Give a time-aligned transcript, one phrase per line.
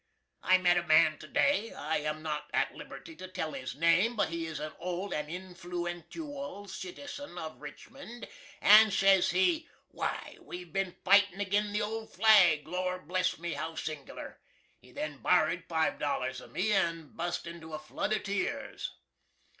[0.41, 4.15] I met a man to day I am not at liberty to tell his name,
[4.15, 8.27] but he is a old and inflooentooial citizen of Richmond,
[8.61, 10.39] and sez he, "Why!
[10.41, 12.67] We've bin fightin' agin the Old Flag!
[12.67, 14.39] Lor' bless me, how sing'lar!"
[14.79, 18.89] He then borrer'd five dollars of me and bust into a flood of teers.